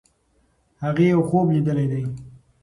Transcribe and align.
هغې 0.83 1.05
یو 1.13 1.21
خوب 1.29 1.45
لیدلی 1.55 1.87
دی. 1.91 2.03